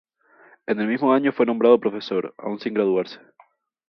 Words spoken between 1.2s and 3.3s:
fue nombrado profesor, aun sin graduarse.